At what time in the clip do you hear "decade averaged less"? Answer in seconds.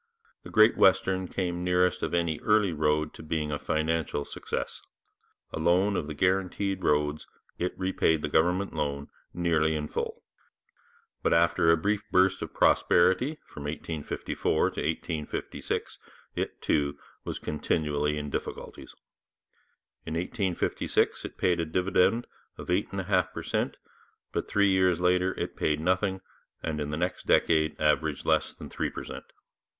27.27-28.55